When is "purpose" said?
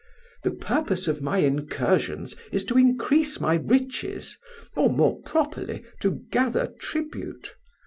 0.49-1.07